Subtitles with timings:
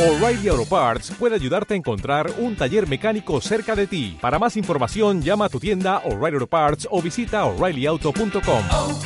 [0.00, 4.16] O'Reilly Auto Parts puede ayudarte a encontrar un taller mecánico cerca de ti.
[4.18, 8.64] Para más información, llama a tu tienda O'Reilly Auto Parts o visita oreillyauto.com.
[8.72, 8.98] oh,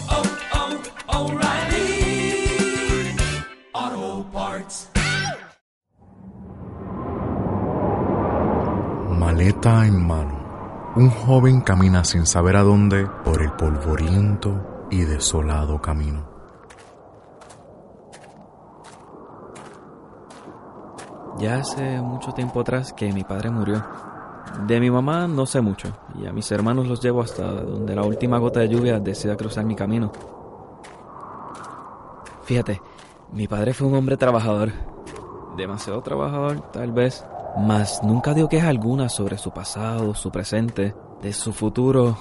[3.74, 4.90] oh, Parts.
[9.18, 15.82] Maleta en mano, un joven camina sin saber a dónde por el polvoriento y desolado
[15.82, 16.33] camino.
[21.38, 23.82] Ya hace mucho tiempo atrás que mi padre murió.
[24.66, 28.04] De mi mamá no sé mucho, y a mis hermanos los llevo hasta donde la
[28.04, 30.12] última gota de lluvia decida cruzar mi camino.
[32.44, 32.80] Fíjate,
[33.32, 34.70] mi padre fue un hombre trabajador.
[35.56, 37.24] Demasiado trabajador, tal vez.
[37.56, 42.16] Mas nunca dio queja alguna sobre su pasado, su presente, de su futuro.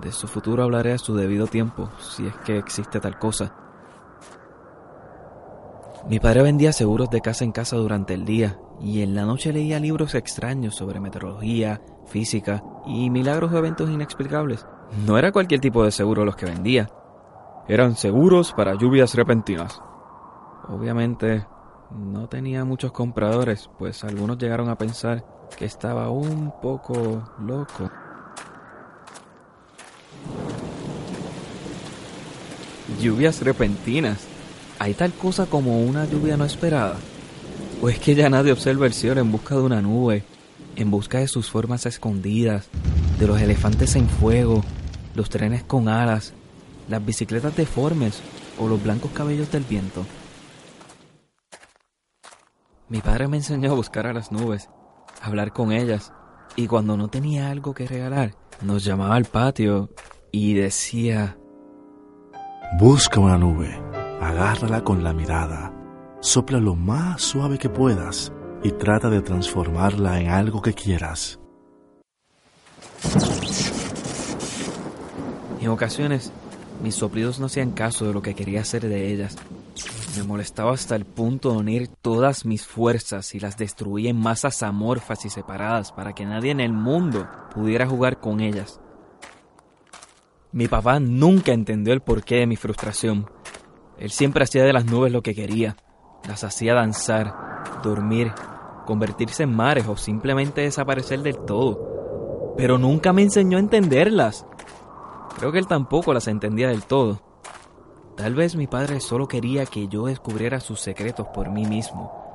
[0.00, 3.54] De su futuro hablaré a su debido tiempo, si es que existe tal cosa.
[6.08, 9.52] Mi padre vendía seguros de casa en casa durante el día y en la noche
[9.52, 14.66] leía libros extraños sobre meteorología, física y milagros o eventos inexplicables.
[15.06, 16.90] No era cualquier tipo de seguro los que vendía.
[17.68, 19.80] Eran seguros para lluvias repentinas.
[20.68, 21.46] Obviamente
[21.92, 25.24] no tenía muchos compradores, pues algunos llegaron a pensar
[25.56, 27.90] que estaba un poco loco.
[33.00, 34.31] Lluvias repentinas.
[34.82, 36.96] ¿Hay tal cosa como una lluvia no esperada?
[37.80, 40.24] ¿O es que ya nadie observa el cielo en busca de una nube,
[40.74, 42.68] en busca de sus formas escondidas,
[43.20, 44.64] de los elefantes en fuego,
[45.14, 46.34] los trenes con alas,
[46.88, 48.20] las bicicletas deformes
[48.58, 50.04] o los blancos cabellos del viento?
[52.88, 54.68] Mi padre me enseñó a buscar a las nubes,
[55.22, 56.12] a hablar con ellas,
[56.56, 59.90] y cuando no tenía algo que regalar, nos llamaba al patio
[60.32, 61.36] y decía...
[62.80, 63.91] Busca una nube,
[64.22, 65.74] agárrala con la mirada,
[66.20, 71.40] sopla lo más suave que puedas y trata de transformarla en algo que quieras.
[75.60, 76.32] En ocasiones,
[76.82, 79.36] mis soplidos no hacían caso de lo que quería hacer de ellas.
[80.16, 84.62] Me molestaba hasta el punto de unir todas mis fuerzas y las destruía en masas
[84.62, 88.80] amorfas y separadas para que nadie en el mundo pudiera jugar con ellas.
[90.52, 93.26] Mi papá nunca entendió el porqué de mi frustración.
[93.98, 95.76] Él siempre hacía de las nubes lo que quería.
[96.28, 97.34] Las hacía danzar,
[97.82, 98.32] dormir,
[98.86, 102.54] convertirse en mares o simplemente desaparecer del todo.
[102.56, 104.46] Pero nunca me enseñó a entenderlas.
[105.38, 107.20] Creo que él tampoco las entendía del todo.
[108.16, 112.32] Tal vez mi padre solo quería que yo descubriera sus secretos por mí mismo.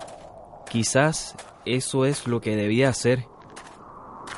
[0.69, 1.35] Quizás
[1.65, 3.25] eso es lo que debía hacer.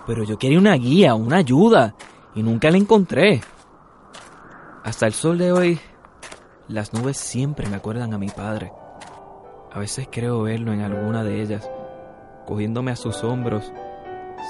[0.06, 1.96] Pero yo quería una guía, una ayuda,
[2.36, 3.42] y nunca la encontré.
[4.84, 5.80] Hasta el sol de hoy,
[6.70, 8.72] las nubes siempre me acuerdan a mi padre.
[9.72, 11.70] A veces creo verlo en alguna de ellas,
[12.46, 13.72] cogiéndome a sus hombros,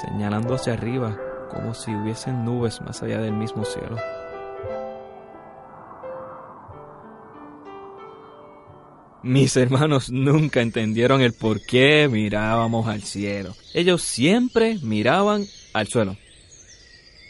[0.01, 1.17] señalando hacia arriba,
[1.49, 3.95] como si hubiesen nubes más allá del mismo cielo.
[9.23, 13.53] Mis hermanos nunca entendieron el por qué mirábamos al cielo.
[13.73, 16.17] Ellos siempre miraban al suelo.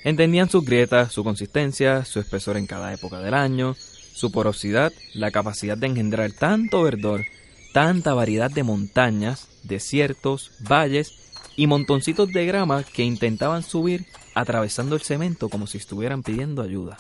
[0.03, 3.75] Entendían sus grietas, su consistencia, su espesor en cada época del año,
[4.19, 7.25] su porosidad, la capacidad de engendrar tanto verdor,
[7.74, 11.13] tanta variedad de montañas, desiertos, valles
[11.56, 16.97] y montoncitos de grama que intentaban subir atravesando el cemento como si estuvieran pidiendo ayuda.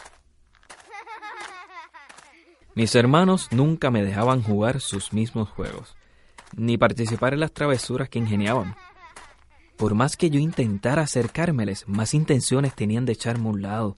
[2.73, 5.95] Mis hermanos nunca me dejaban jugar sus mismos juegos,
[6.55, 8.75] ni participar en las travesuras que ingeniaban.
[9.75, 13.97] Por más que yo intentara acercármeles, más intenciones tenían de echarme a un lado.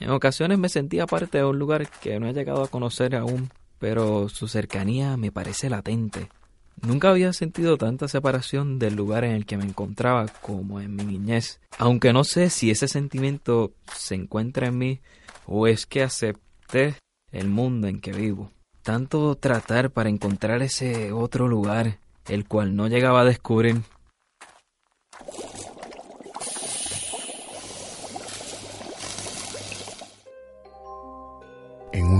[0.00, 3.50] En ocasiones me sentía parte de un lugar que no he llegado a conocer aún,
[3.78, 6.28] pero su cercanía me parece latente.
[6.82, 11.04] Nunca había sentido tanta separación del lugar en el que me encontraba como en mi
[11.04, 15.00] niñez, aunque no sé si ese sentimiento se encuentra en mí
[15.46, 16.96] o es que acepté
[17.32, 18.50] el mundo en que vivo.
[18.82, 23.80] Tanto tratar para encontrar ese otro lugar, el cual no llegaba a descubrir.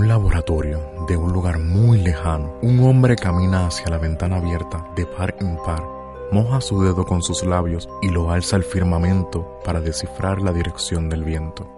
[0.07, 5.35] Laboratorio de un lugar muy lejano, un hombre camina hacia la ventana abierta de par
[5.39, 5.83] en par,
[6.31, 11.09] moja su dedo con sus labios y lo alza al firmamento para descifrar la dirección
[11.09, 11.69] del viento.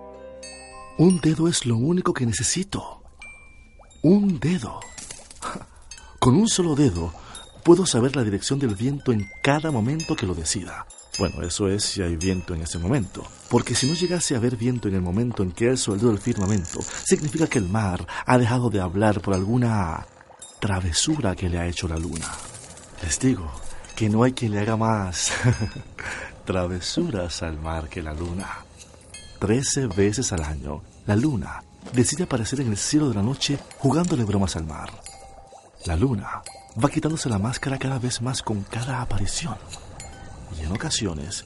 [0.97, 3.01] Un dedo es lo único que necesito.
[4.03, 4.79] Un dedo.
[6.19, 7.11] Con un solo dedo
[7.63, 10.85] puedo saber la dirección del viento en cada momento que lo decida.
[11.19, 13.25] Bueno, eso es si hay viento en ese momento.
[13.49, 16.11] Porque si no llegase a haber viento en el momento en que alzo el dedo
[16.11, 20.07] del firmamento, significa que el mar ha dejado de hablar por alguna
[20.61, 22.31] travesura que le ha hecho la luna.
[23.03, 23.51] Les digo
[23.97, 25.33] que no hay quien le haga más
[26.45, 28.47] travesuras al mar que la luna.
[29.39, 31.61] Trece veces al año, la luna
[31.91, 34.89] decide aparecer en el cielo de la noche jugándole bromas al mar.
[35.83, 36.41] La luna
[36.81, 39.57] va quitándose la máscara cada vez más con cada aparición.
[40.57, 41.45] Y en ocasiones,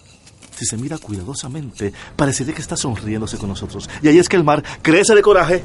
[0.55, 3.89] si se mira cuidadosamente, parecería que está sonriéndose con nosotros.
[4.01, 5.63] Y ahí es que el mar crece de coraje.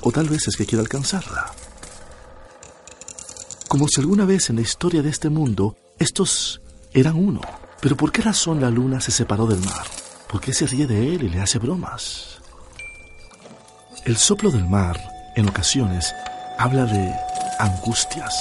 [0.00, 1.52] O tal vez es que quiere alcanzarla.
[3.68, 6.62] Como si alguna vez en la historia de este mundo estos
[6.92, 7.40] eran uno.
[7.80, 9.86] Pero ¿por qué razón la luna se separó del mar?
[10.28, 12.38] ¿Por qué se ríe de él y le hace bromas?
[14.04, 14.98] El soplo del mar,
[15.36, 16.14] en ocasiones,
[16.58, 17.14] habla de
[17.58, 18.34] angustias,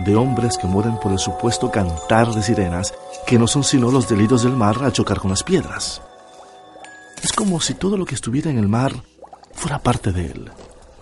[0.00, 2.94] de hombres que mueren por el supuesto cantar de sirenas,
[3.26, 6.02] que no son sino los delirios del mar al chocar con las piedras.
[7.22, 8.92] Es como si todo lo que estuviera en el mar
[9.52, 10.50] fuera parte de él.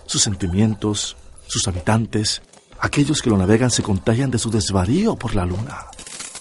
[0.06, 1.16] Sus sentimientos,
[1.46, 2.42] sus habitantes,
[2.78, 5.86] aquellos que lo navegan se contagian de su desvarío por la luna.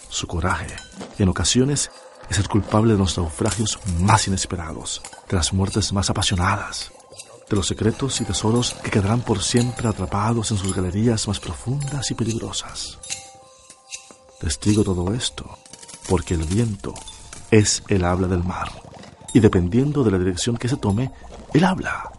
[0.09, 0.75] Su coraje,
[1.18, 1.89] en ocasiones,
[2.30, 6.92] es el culpable de los naufragios más inesperados, de las muertes más apasionadas,
[7.51, 12.09] de los secretos y tesoros que quedarán por siempre atrapados en sus galerías más profundas
[12.09, 12.98] y peligrosas.
[14.39, 15.45] Testigo todo esto,
[16.07, 16.94] porque el viento
[17.51, 18.71] es el habla del mar,
[19.33, 21.12] y dependiendo de la dirección que se tome,
[21.53, 22.09] él habla.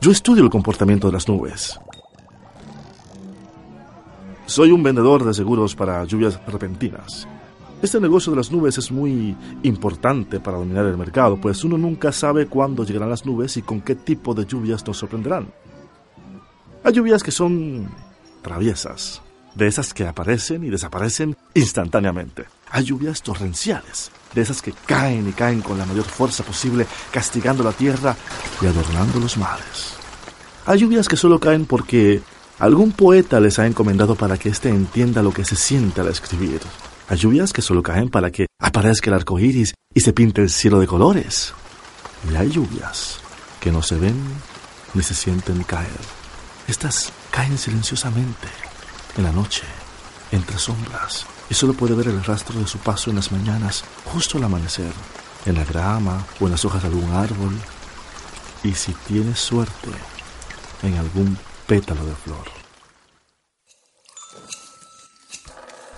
[0.00, 1.80] Yo estudio el comportamiento de las nubes.
[4.46, 7.26] Soy un vendedor de seguros para lluvias repentinas.
[7.86, 12.10] Este negocio de las nubes es muy importante para dominar el mercado, pues uno nunca
[12.10, 15.46] sabe cuándo llegarán las nubes y con qué tipo de lluvias nos sorprenderán.
[16.82, 17.88] Hay lluvias que son
[18.42, 19.22] traviesas,
[19.54, 22.46] de esas que aparecen y desaparecen instantáneamente.
[22.72, 27.62] Hay lluvias torrenciales, de esas que caen y caen con la mayor fuerza posible, castigando
[27.62, 28.16] la tierra
[28.60, 29.94] y adornando los mares.
[30.66, 32.20] Hay lluvias que solo caen porque
[32.58, 36.60] algún poeta les ha encomendado para que éste entienda lo que se siente al escribir.
[37.08, 40.50] Hay lluvias que solo caen para que aparezca el arco iris y se pinte el
[40.50, 41.54] cielo de colores.
[42.28, 43.20] Y hay lluvias
[43.60, 44.16] que no se ven
[44.92, 46.00] ni se sienten caer.
[46.66, 48.48] Estas caen silenciosamente
[49.16, 49.62] en la noche,
[50.32, 54.38] entre sombras, y solo puede ver el rastro de su paso en las mañanas, justo
[54.38, 54.92] al amanecer,
[55.44, 57.54] en la grama o en las hojas de algún árbol,
[58.64, 59.90] y si tienes suerte,
[60.82, 62.55] en algún pétalo de flor.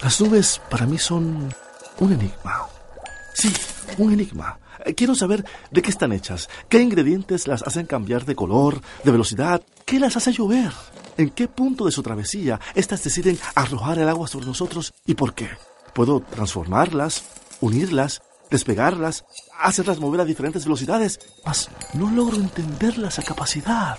[0.03, 1.53] Las nubes para mí son
[1.99, 2.69] un enigma.
[3.35, 3.53] Sí,
[3.99, 4.59] un enigma.
[4.85, 9.11] Eh, Quiero saber de qué están hechas, qué ingredientes las hacen cambiar de color, de
[9.11, 10.73] velocidad, qué las hace llover,
[11.17, 15.35] en qué punto de su travesía éstas deciden arrojar el agua sobre nosotros y por
[15.35, 15.50] qué.
[15.95, 17.25] Puedo transformarlas,
[17.61, 19.25] unirlas, despegarlas,
[19.59, 23.99] hacerlas mover a diferentes velocidades, mas no logro entenderlas a capacidad.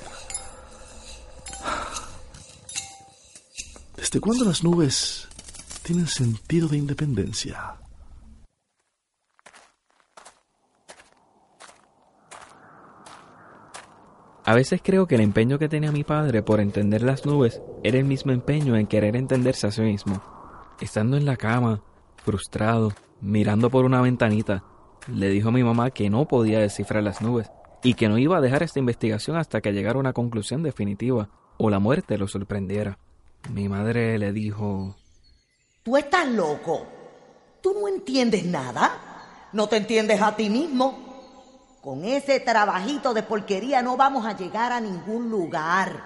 [3.97, 5.28] ¿Desde cuándo las nubes
[5.89, 7.77] tienen sentido de independencia?
[14.45, 17.97] A veces creo que el empeño que tenía mi padre por entender las nubes era
[17.97, 20.21] el mismo empeño en querer entenderse a sí mismo.
[20.79, 21.81] Estando en la cama,
[22.17, 24.63] frustrado, mirando por una ventanita,
[25.07, 27.49] le dijo a mi mamá que no podía descifrar las nubes
[27.81, 31.71] y que no iba a dejar esta investigación hasta que llegara una conclusión definitiva o
[31.71, 32.99] la muerte lo sorprendiera.
[33.51, 34.98] Mi madre le dijo,
[35.83, 36.85] Tú estás loco.
[37.61, 38.99] Tú no entiendes nada.
[39.53, 41.09] No te entiendes a ti mismo.
[41.81, 46.03] Con ese trabajito de porquería no vamos a llegar a ningún lugar.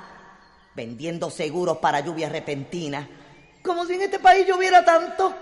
[0.75, 3.07] Vendiendo seguros para lluvias repentinas.
[3.63, 5.33] Como si en este país lloviera tanto.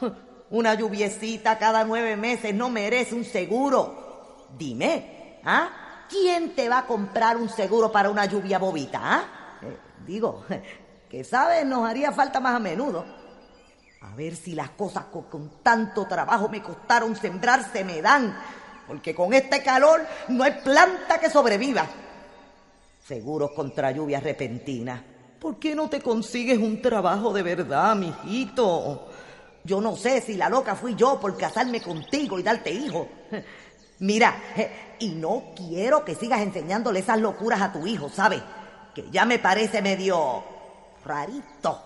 [0.50, 4.46] Una lluviecita cada nueve meses no merece un seguro.
[4.56, 5.70] Dime, ¿ah?
[6.08, 9.24] ¿Quién te va a comprar un seguro para una lluvia bobita, ah?
[9.62, 9.76] Eh,
[10.06, 10.44] digo,
[11.10, 13.04] que sabes, nos haría falta más a menudo.
[14.10, 18.36] A ver si las cosas co- con, tanto trabajo me costaron sembrar se me dan.
[18.86, 21.86] Porque con este calor no hay planta que sobreviva.
[23.06, 25.00] Seguros contra lluvias repentinas.
[25.40, 29.08] ¿Por qué no te consigues un trabajo de verdad, mijito?
[29.64, 33.08] Yo no sé si la loca fui yo por casarme contigo y darte hijo.
[33.98, 38.42] Mira, eh, y no quiero que sigas enseñándole esas locuras a tu hijo, ¿sabes?
[38.94, 40.44] Que ya me parece medio
[41.04, 41.82] rarito.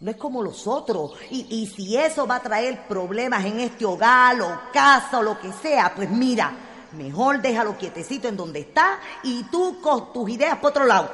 [0.00, 1.12] No es como los otros.
[1.30, 5.38] Y, y si eso va a traer problemas en este hogar o casa o lo
[5.38, 6.52] que sea, pues mira,
[6.92, 11.10] mejor déjalo quietecito en donde está y tú con tus ideas por otro lado.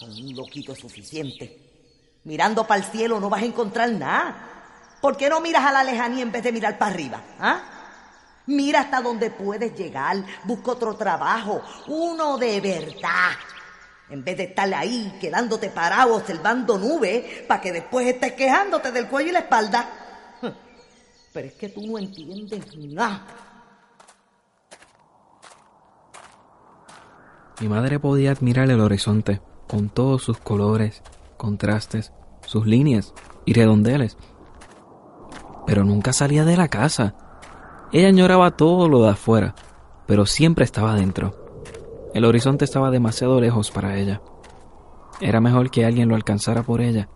[0.00, 1.58] Con un loquito es suficiente.
[2.24, 4.48] Mirando para el cielo no vas a encontrar nada.
[5.00, 7.20] ¿Por qué no miras a la lejanía en vez de mirar para arriba?
[7.40, 7.62] ¿Ah?
[8.46, 10.16] Mira hasta donde puedes llegar.
[10.44, 11.62] Busca otro trabajo.
[11.86, 13.30] Uno de verdad.
[14.12, 19.08] En vez de estar ahí quedándote parado observando nubes para que después estés quejándote del
[19.08, 19.88] cuello y la espalda.
[21.32, 23.24] Pero es que tú no entiendes nada.
[27.58, 31.02] Mi madre podía admirar el horizonte con todos sus colores,
[31.38, 32.12] contrastes,
[32.44, 33.14] sus líneas
[33.46, 34.18] y redondeles.
[35.66, 37.14] Pero nunca salía de la casa.
[37.92, 39.54] Ella añoraba todo lo de afuera,
[40.06, 41.41] pero siempre estaba dentro.
[42.14, 44.20] El horizonte estaba demasiado lejos para ella.
[45.20, 47.08] Era mejor que alguien lo alcanzara por ella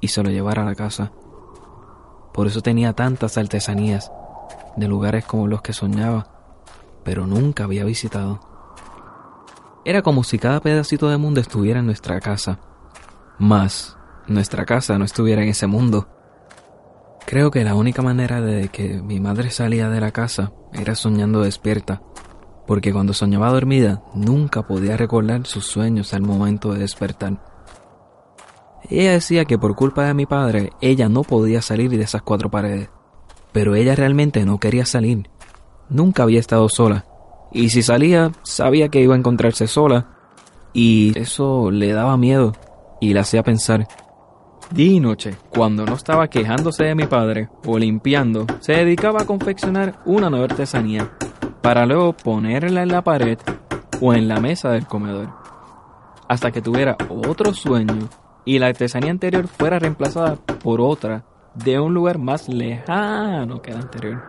[0.00, 1.12] y se lo llevara a la casa.
[2.32, 4.12] Por eso tenía tantas artesanías
[4.76, 6.28] de lugares como los que soñaba,
[7.04, 8.40] pero nunca había visitado.
[9.84, 12.60] Era como si cada pedacito de mundo estuviera en nuestra casa,
[13.38, 13.96] más
[14.28, 16.06] nuestra casa no estuviera en ese mundo.
[17.26, 21.40] Creo que la única manera de que mi madre salía de la casa era soñando
[21.40, 22.02] despierta,
[22.68, 27.42] porque cuando soñaba dormida nunca podía recordar sus sueños al momento de despertar.
[28.90, 32.50] Ella decía que por culpa de mi padre ella no podía salir de esas cuatro
[32.50, 32.90] paredes,
[33.52, 35.30] pero ella realmente no quería salir.
[35.88, 37.06] Nunca había estado sola,
[37.52, 40.18] y si salía sabía que iba a encontrarse sola,
[40.74, 42.52] y eso le daba miedo
[43.00, 43.88] y la hacía pensar.
[44.70, 49.26] Día y noche, cuando no estaba quejándose de mi padre o limpiando, se dedicaba a
[49.26, 51.10] confeccionar una nueva artesanía
[51.62, 53.38] para luego ponerla en la pared
[54.00, 55.28] o en la mesa del comedor,
[56.28, 58.08] hasta que tuviera otro sueño
[58.44, 61.24] y la artesanía anterior fuera reemplazada por otra
[61.54, 64.22] de un lugar más lejano que la anterior.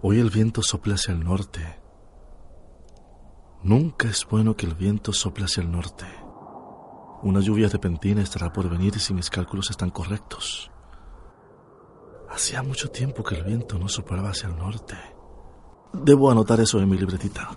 [0.00, 1.60] Hoy el viento sopla hacia el norte.
[3.62, 6.06] Nunca es bueno que el viento sople hacia el norte.
[7.22, 10.70] Una lluvia repentina estará por venir si mis cálculos están correctos.
[12.30, 14.96] Hacía mucho tiempo que el viento no soplaba hacia el norte.
[15.92, 17.50] Debo anotar eso en mi libretita.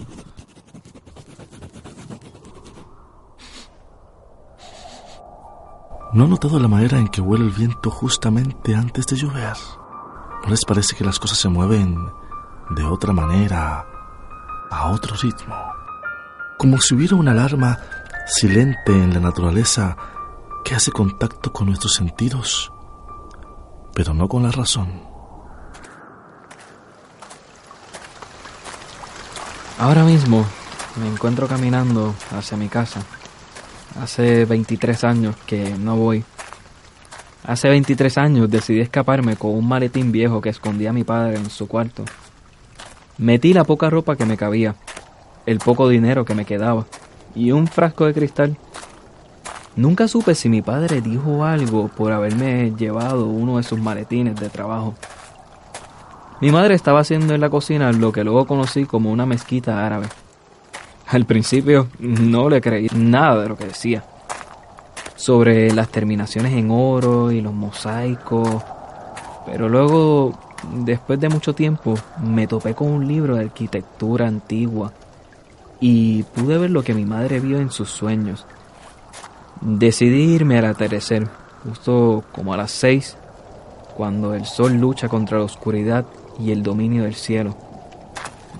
[6.14, 9.56] ¿No han notado la manera en que huele el viento justamente antes de llover?
[10.44, 11.96] ¿No les parece que las cosas se mueven
[12.72, 13.86] de otra manera,
[14.72, 15.56] a otro ritmo?
[16.58, 17.78] Como si hubiera una alarma
[18.34, 19.98] silente en la naturaleza
[20.64, 22.72] que hace contacto con nuestros sentidos,
[23.94, 25.02] pero no con la razón.
[29.78, 30.46] Ahora mismo
[30.96, 33.02] me encuentro caminando hacia mi casa.
[34.02, 36.24] Hace 23 años que no voy.
[37.44, 41.68] Hace 23 años decidí escaparme con un maletín viejo que escondía mi padre en su
[41.68, 42.06] cuarto.
[43.18, 44.76] Metí la poca ropa que me cabía,
[45.46, 46.86] el poco dinero que me quedaba
[47.36, 48.58] y un frasco de cristal.
[49.76, 54.50] Nunca supe si mi padre dijo algo por haberme llevado uno de sus maletines de
[54.50, 54.96] trabajo.
[56.42, 60.08] Mi madre estaba haciendo en la cocina lo que luego conocí como una mezquita árabe.
[61.08, 64.04] Al principio no le creí nada de lo que decía.
[65.16, 68.64] Sobre las terminaciones en oro y los mosaicos.
[69.46, 70.38] Pero luego,
[70.84, 74.92] después de mucho tiempo, me topé con un libro de arquitectura antigua
[75.82, 78.46] y pude ver lo que mi madre vio en sus sueños.
[79.60, 81.28] Decidí irme al atardecer,
[81.64, 83.18] justo como a las seis,
[83.98, 86.06] cuando el sol lucha contra la oscuridad
[86.40, 87.58] y el dominio del cielo.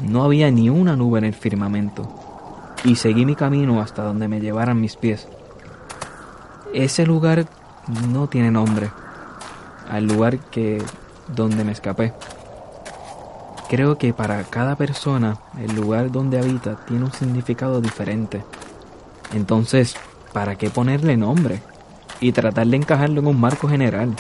[0.02, 2.12] No había ni una nube en el firmamento,
[2.84, 5.28] y seguí mi camino hasta donde me llevaran mis pies.
[6.74, 7.46] Ese lugar
[8.10, 8.90] no tiene nombre,
[9.90, 10.82] al lugar que
[11.36, 12.14] donde me escapé.
[13.72, 18.44] Creo que para cada persona el lugar donde habita tiene un significado diferente.
[19.34, 19.96] Entonces,
[20.34, 21.62] ¿para qué ponerle nombre?
[22.20, 24.14] Y tratar de encajarlo en un marco general.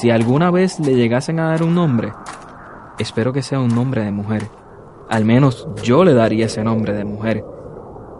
[0.00, 2.14] Si alguna vez le llegasen a dar un nombre,
[2.98, 4.48] espero que sea un nombre de mujer.
[5.10, 7.44] Al menos yo le daría ese nombre de mujer.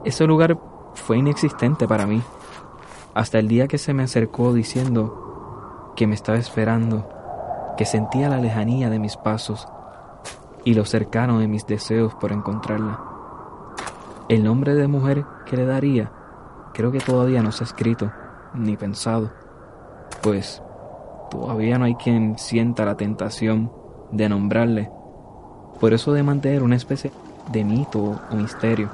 [0.04, 0.58] Ese lugar
[0.92, 2.22] fue inexistente para mí.
[3.14, 7.08] Hasta el día que se me acercó diciendo que me estaba esperando,
[7.78, 9.66] que sentía la lejanía de mis pasos
[10.64, 13.00] y lo cercano de mis deseos por encontrarla.
[14.28, 16.10] El nombre de mujer que le daría
[16.72, 18.10] creo que todavía no se ha escrito
[18.54, 19.30] ni pensado,
[20.22, 20.62] pues
[21.30, 23.72] todavía no hay quien sienta la tentación
[24.10, 24.90] de nombrarle.
[25.80, 27.10] Por eso de mantener una especie
[27.50, 28.88] de mito o misterio,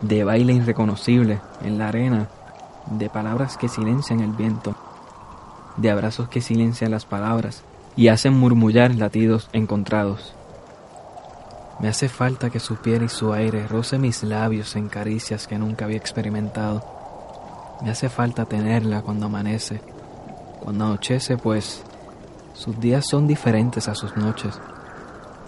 [0.00, 2.28] de baile irreconocible en la arena,
[2.86, 4.74] de palabras que silencian el viento,
[5.76, 7.62] de abrazos que silencian las palabras
[7.96, 10.34] y hacen murmullar latidos encontrados.
[11.82, 15.58] Me hace falta que su piel y su aire roce mis labios en caricias que
[15.58, 16.80] nunca había experimentado.
[17.82, 19.82] Me hace falta tenerla cuando amanece,
[20.60, 21.82] Cuando anochece, pues,
[22.54, 24.60] sus días son diferentes a sus noches,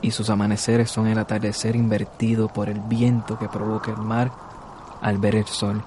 [0.02, 4.32] y sus amaneceres son el atardecer invertido por el viento que provoca el mar
[5.00, 5.84] al ver el sol.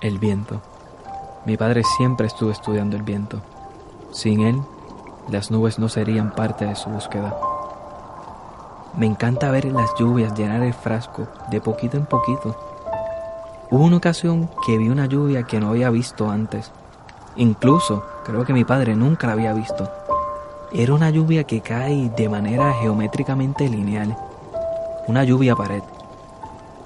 [0.00, 0.62] El viento.
[1.44, 3.42] Mi padre siempre estuvo estudiando el viento.
[4.10, 4.62] Sin él,
[5.28, 7.34] las nubes no serían parte de su búsqueda.
[8.96, 12.56] Me encanta ver las lluvias llenar el frasco de poquito en poquito.
[13.70, 16.70] Hubo una ocasión que vi una lluvia que no había visto antes.
[17.36, 19.90] Incluso creo que mi padre nunca la había visto.
[20.72, 24.16] Era una lluvia que cae de manera geométricamente lineal.
[25.08, 25.82] Una lluvia pared.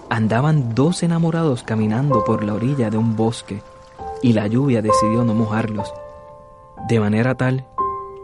[0.09, 3.63] Andaban dos enamorados caminando por la orilla de un bosque
[4.23, 5.93] y la lluvia decidió no mojarlos.
[6.89, 7.67] De manera tal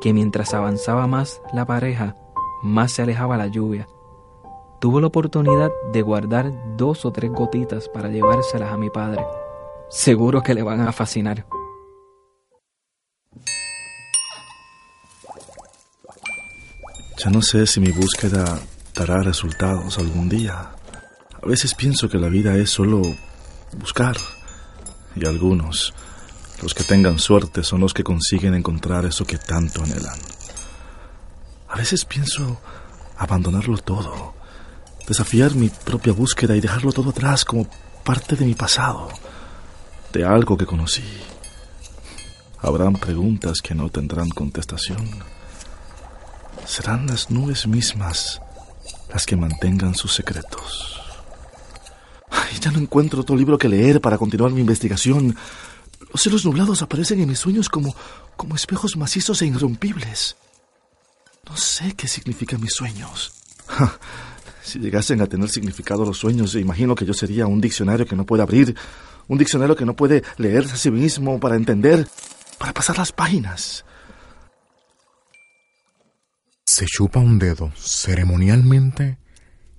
[0.04, 2.14] que mientras avanzaba más la pareja,
[2.62, 3.88] más se alejaba la lluvia.
[4.78, 9.24] Tuvo la oportunidad de guardar dos o tres gotitas para llevárselas a mi padre.
[9.88, 11.46] Seguro que le van a fascinar.
[17.16, 18.60] Ya no sé si mi búsqueda
[18.94, 20.72] dará resultados algún día.
[21.42, 23.00] A veces pienso que la vida es solo
[23.78, 24.16] buscar.
[25.16, 25.94] Y algunos,
[26.64, 30.18] los que tengan suerte, son los que consiguen encontrar eso que tanto anhelan.
[31.68, 32.58] A veces pienso
[33.18, 34.32] abandonarlo todo,
[35.06, 37.68] desafiar mi propia búsqueda y dejarlo todo atrás como
[38.02, 39.10] parte de mi pasado,
[40.10, 41.04] de algo que conocí.
[42.62, 45.10] Habrán preguntas que no tendrán contestación.
[46.64, 48.40] Serán las nubes mismas
[49.12, 50.98] las que mantengan sus secretos.
[52.62, 55.36] Ya no encuentro otro libro que leer para continuar mi investigación.
[56.14, 57.92] Los cielos nublados aparecen en mis sueños como,
[58.36, 60.36] como espejos macizos e irrompibles.
[61.44, 63.34] No sé qué significan mis sueños.
[64.62, 68.24] si llegasen a tener significado los sueños, imagino que yo sería un diccionario que no
[68.24, 68.76] puede abrir,
[69.26, 72.06] un diccionario que no puede leerse a sí mismo para entender,
[72.58, 73.84] para pasar las páginas.
[76.64, 79.18] Se chupa un dedo ceremonialmente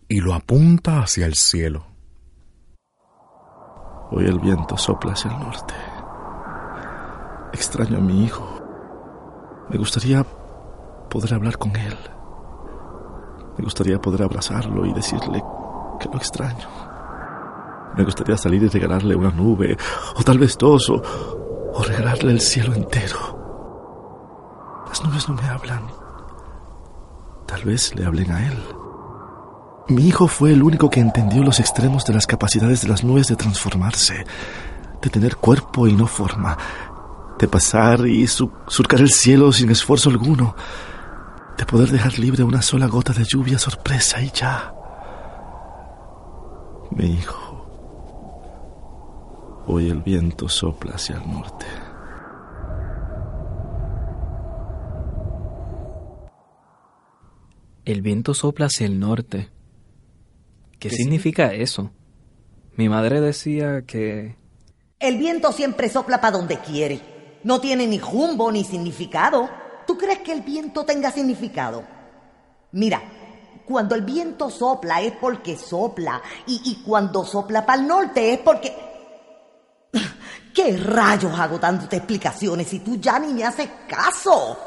[0.10, 1.88] y lo apunta hacia el cielo.
[4.12, 5.95] Hoy el viento sopla hacia el norte.
[7.56, 8.46] Extraño a mi hijo.
[9.70, 10.26] Me gustaría
[11.10, 11.98] poder hablar con él.
[13.58, 15.42] Me gustaría poder abrazarlo y decirle
[15.98, 16.68] que lo extraño.
[17.96, 19.78] Me gustaría salir y regalarle una nube,
[20.18, 21.02] o tal vez dos, o,
[21.74, 24.84] o regalarle el cielo entero.
[24.90, 25.84] Las nubes no me hablan.
[27.46, 28.64] Tal vez le hablen a él.
[29.88, 33.28] Mi hijo fue el único que entendió los extremos de las capacidades de las nubes
[33.28, 34.26] de transformarse,
[35.02, 36.58] de tener cuerpo y no forma,
[37.40, 40.56] de pasar y su- surcar el cielo sin esfuerzo alguno,
[41.58, 44.74] de poder dejar libre una sola gota de lluvia sorpresa y ya.
[46.92, 47.42] Mi hijo.
[49.68, 51.66] Hoy el viento sopla hacia el norte.
[57.86, 59.50] El viento sopla hacia el norte.
[60.80, 61.92] ¿Qué, significa eso?
[62.76, 64.36] Mi madre decía que...
[65.00, 67.00] El viento siempre sopla para donde quiere.
[67.46, 69.48] No tiene ni rumbo ni significado.
[69.86, 71.84] ¿Tú crees que el viento tenga significado?
[72.72, 73.00] Mira,
[73.68, 76.24] cuando el viento sopla es porque sopla.
[76.48, 78.76] Y, y cuando sopla para el norte es porque...
[80.56, 84.58] ¿Qué rayos hago dándote explicaciones si tú ya ni me haces caso?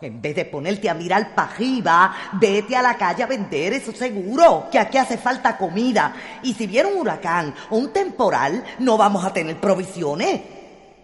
[0.00, 3.90] En vez de ponerte a mirar para arriba, vete a la calle a vender, eso
[3.90, 6.14] seguro, que aquí hace falta comida.
[6.44, 10.51] Y si viene un huracán o un temporal, no vamos a tener provisiones.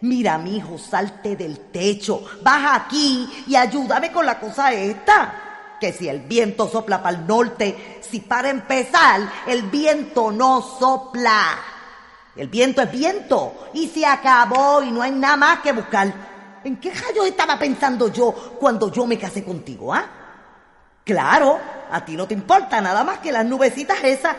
[0.01, 5.77] Mira, mi hijo, salte del techo, baja aquí y ayúdame con la cosa esta.
[5.81, 11.59] Que si el viento sopla para el norte, si para empezar, el viento no sopla.
[12.37, 16.13] El viento es viento y se acabó y no hay nada más que buscar.
[16.63, 20.05] ¿En qué rayos estaba pensando yo cuando yo me casé contigo, ah?
[21.05, 21.59] Claro,
[21.91, 24.37] a ti no te importa nada más que las nubecitas esas.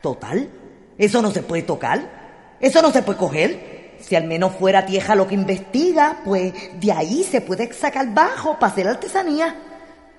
[0.00, 0.48] Total,
[0.96, 3.77] eso no se puede tocar, eso no se puede coger.
[4.00, 8.58] Si al menos fuera tierra lo que investiga, pues de ahí se puede sacar bajo
[8.58, 9.56] para hacer artesanía.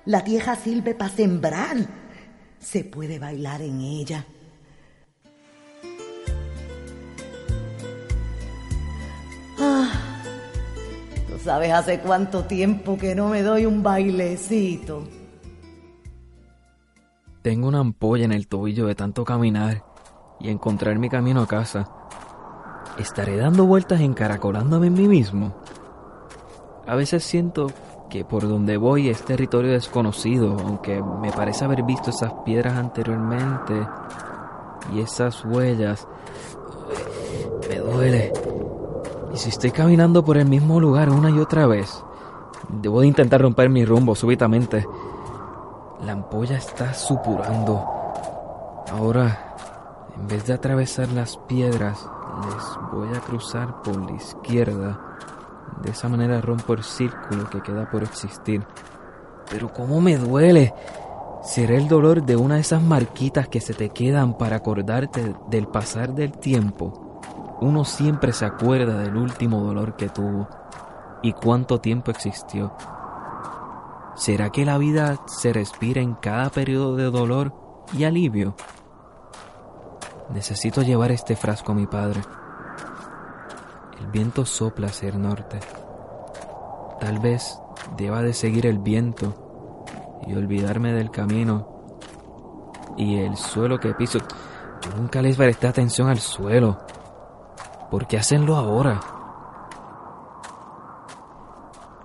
[0.04, 1.76] La tierra sirve para sembrar.
[2.58, 4.24] Se puede bailar en ella.
[9.58, 9.90] Ah,
[11.28, 15.08] ¿Tú sabes hace cuánto tiempo que no me doy un bailecito?
[17.42, 19.82] Tengo una ampolla en el tobillo de tanto caminar
[20.40, 21.99] y encontrar mi camino a casa.
[23.00, 25.54] ¿Estaré dando vueltas encaracolándome en mí mismo?
[26.86, 27.68] A veces siento
[28.10, 33.88] que por donde voy es territorio desconocido, aunque me parece haber visto esas piedras anteriormente
[34.92, 36.06] y esas huellas.
[37.70, 38.34] Me duele.
[39.32, 42.04] ¿Y si estoy caminando por el mismo lugar una y otra vez?
[42.68, 44.86] Debo de intentar romper mi rumbo súbitamente.
[46.04, 47.82] La ampolla está supurando.
[48.92, 49.54] Ahora,
[50.16, 52.06] en vez de atravesar las piedras,
[52.46, 55.00] les voy a cruzar por la izquierda.
[55.82, 58.66] De esa manera rompo el círculo que queda por existir.
[59.50, 60.74] Pero cómo me duele.
[61.42, 65.66] Será el dolor de una de esas marquitas que se te quedan para acordarte del
[65.68, 67.20] pasar del tiempo.
[67.60, 70.48] Uno siempre se acuerda del último dolor que tuvo
[71.22, 72.72] y cuánto tiempo existió.
[74.16, 77.54] ¿Será que la vida se respira en cada periodo de dolor
[77.96, 78.54] y alivio?
[80.32, 82.20] Necesito llevar este frasco a mi padre.
[84.00, 85.58] El viento sopla hacia el norte.
[87.00, 87.58] Tal vez
[87.96, 89.34] deba de seguir el viento
[90.26, 91.80] y olvidarme del camino
[92.96, 94.18] y el suelo que piso.
[94.82, 96.78] Yo nunca les presté atención al suelo.
[97.90, 99.00] ¿Por qué hacenlo ahora?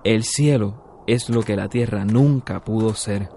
[0.04, 3.30] El cielo es lo que la tierra nunca pudo ser.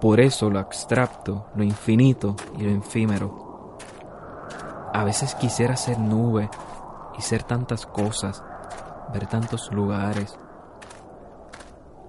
[0.00, 3.45] Por eso lo abstracto, lo infinito y lo efímero.
[4.96, 6.48] A veces quisiera ser nube
[7.18, 8.42] y ser tantas cosas,
[9.12, 10.38] ver tantos lugares.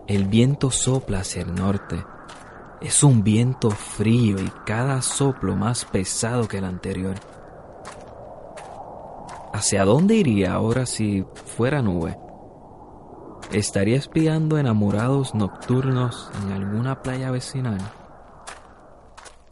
[0.08, 2.02] El viento sopla hacia el norte.
[2.80, 7.16] Es un viento frío y cada soplo más pesado que el anterior.
[9.52, 11.26] ¿Hacia dónde iría ahora si
[11.58, 12.18] fuera nube?
[13.52, 17.82] ¿Estaría espiando enamorados nocturnos en alguna playa vecinal?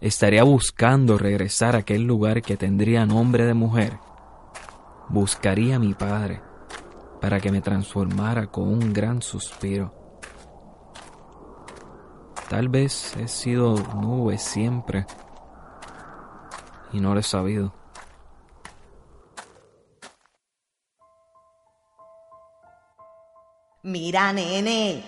[0.06, 3.98] ¿Estaría buscando regresar a aquel lugar que tendría nombre de mujer?
[5.10, 6.44] Buscaría a mi padre
[7.20, 9.96] para que me transformara con un gran suspiro.
[12.48, 15.08] Tal vez he sido nube siempre
[16.94, 17.74] y no lo he sabido.
[23.82, 25.04] Mira, nene,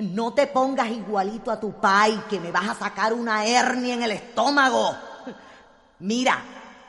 [0.00, 4.02] no te pongas igualito a tu pai, que me vas a sacar una hernia en
[4.02, 4.94] el estómago.
[6.00, 6.42] Mira,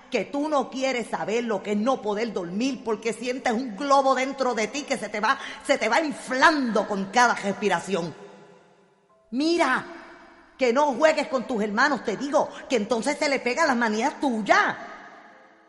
[0.10, 4.14] que tú no quieres saber lo que es no poder dormir porque sientes un globo
[4.14, 8.14] dentro de ti que se te va, se te va inflando con cada respiración.
[9.32, 9.86] Mira,
[10.58, 14.20] que no juegues con tus hermanos, te digo, que entonces se le pegan las manías
[14.20, 14.76] tuyas.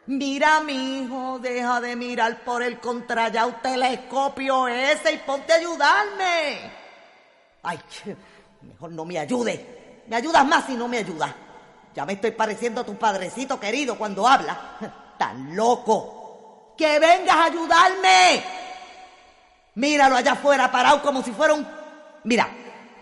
[0.06, 6.81] Mira, mi hijo, deja de mirar por el contrayao telescopio ese y ponte a ayudarme.
[7.62, 7.78] Ay,
[8.62, 10.04] mejor no me ayude.
[10.08, 11.32] Me ayudas más si no me ayudas.
[11.94, 15.14] Ya me estoy pareciendo a tu padrecito querido cuando habla.
[15.18, 16.74] Tan loco.
[16.76, 18.44] Que vengas a ayudarme.
[19.74, 21.66] Míralo allá afuera parado como si fuera un...
[22.24, 22.48] Mira,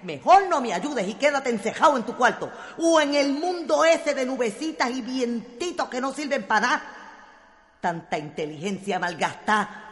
[0.03, 4.15] mejor no me ayudes y quédate encejado en tu cuarto o en el mundo ese
[4.15, 6.83] de nubecitas y vientitos que no sirven para nada.
[7.81, 9.91] Tanta inteligencia malgastada.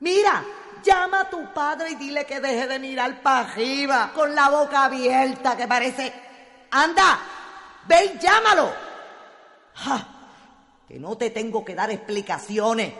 [0.00, 0.44] Mira,
[0.82, 4.84] llama a tu padre y dile que deje de mirar para arriba con la boca
[4.84, 6.12] abierta que parece...
[6.70, 7.18] Anda,
[7.86, 8.72] ve y llámalo.
[9.74, 10.06] Ja,
[10.88, 12.92] que no te tengo que dar explicaciones.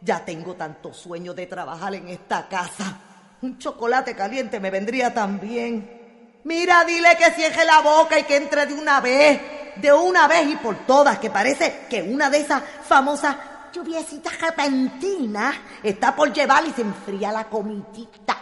[0.00, 2.98] Ya tengo tanto sueño de trabajar en esta casa.
[3.42, 6.40] Un chocolate caliente me vendría tan bien.
[6.44, 9.40] Mira, dile que cierre la boca y que entre de una vez,
[9.76, 13.36] de una vez y por todas, que parece que una de esas famosas
[13.72, 18.36] lluviecitas repentinas está por llevar y se enfría la comidita.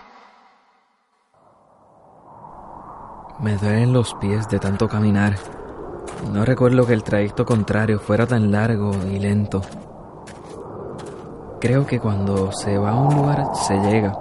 [3.41, 5.37] Me duelen los pies de tanto caminar.
[6.33, 9.63] No recuerdo que el trayecto contrario fuera tan largo y lento.
[11.61, 14.17] Creo que cuando se va a un lugar se llega,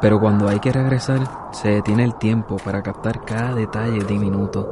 [0.00, 1.20] pero cuando hay que regresar
[1.52, 4.70] se detiene el tiempo para captar cada detalle diminuto.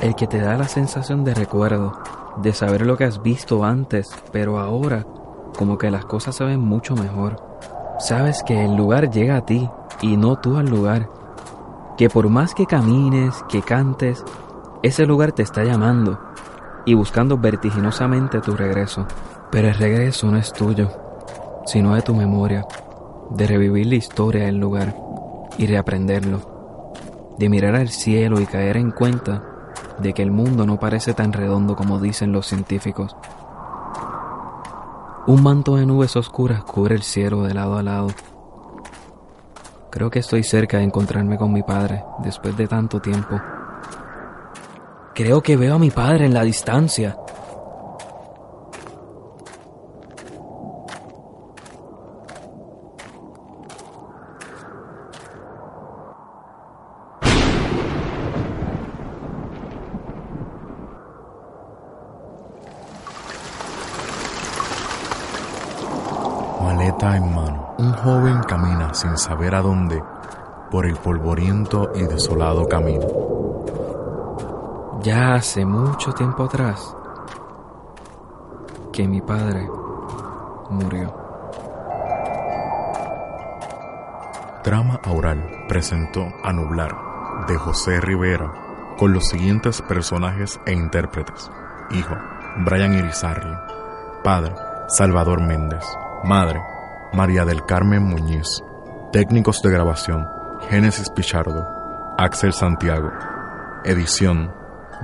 [0.00, 1.92] El que te da la sensación de recuerdo,
[2.42, 5.04] de saber lo que has visto antes, pero ahora
[5.56, 7.36] como que las cosas se ven mucho mejor.
[7.98, 9.68] Sabes que el lugar llega a ti
[10.00, 11.10] y no tú al lugar.
[11.98, 14.24] Que por más que camines, que cantes,
[14.82, 16.18] ese lugar te está llamando
[16.86, 19.06] y buscando vertiginosamente tu regreso.
[19.50, 20.88] Pero el regreso no es tuyo,
[21.66, 22.64] sino de tu memoria,
[23.30, 24.94] de revivir la historia del lugar
[25.58, 29.49] y reaprenderlo, de mirar al cielo y caer en cuenta
[30.00, 33.16] de que el mundo no parece tan redondo como dicen los científicos.
[35.26, 38.08] Un manto de nubes oscuras cubre el cielo de lado a lado.
[39.90, 43.40] Creo que estoy cerca de encontrarme con mi padre después de tanto tiempo.
[45.14, 47.16] Creo que veo a mi padre en la distancia.
[68.02, 70.02] joven camina sin saber a dónde
[70.72, 73.06] por el polvoriento y desolado camino.
[75.04, 76.96] Ya hace mucho tiempo atrás
[78.92, 79.68] que mi padre
[80.68, 81.14] murió.
[84.64, 91.48] Trama Aural presentó a Nublar de José Rivera con los siguientes personajes e intérpretes.
[91.92, 92.16] Hijo,
[92.64, 93.56] Brian Irizarry.
[94.24, 94.56] Padre,
[94.88, 95.84] Salvador Méndez.
[96.24, 96.60] Madre,
[97.12, 98.64] María del Carmen Muñiz.
[99.12, 100.28] Técnicos de grabación,
[100.68, 101.66] Génesis Pichardo,
[102.16, 103.10] Axel Santiago.
[103.84, 104.52] Edición,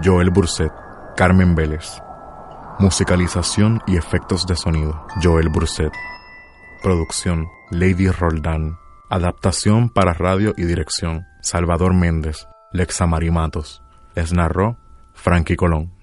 [0.04, 0.70] Joel Burset,
[1.16, 2.00] Carmen Vélez.
[2.78, 5.92] Musicalización y efectos de sonido, Joel Burset.
[6.84, 8.78] Producción, Lady Roldán.
[9.10, 13.82] Adaptación para radio y dirección, Salvador Méndez, Lexa Marimatos.
[14.14, 14.78] Les narró
[15.14, 15.95] Frankie Colón.